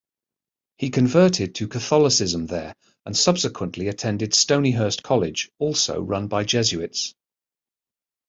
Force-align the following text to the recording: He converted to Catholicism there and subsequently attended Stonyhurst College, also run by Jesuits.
He 0.79 0.89
converted 0.89 1.53
to 1.53 1.67
Catholicism 1.67 2.47
there 2.47 2.73
and 3.05 3.15
subsequently 3.15 3.87
attended 3.87 4.31
Stonyhurst 4.33 5.03
College, 5.03 5.51
also 5.59 6.01
run 6.01 6.27
by 6.27 6.43
Jesuits. 6.43 7.13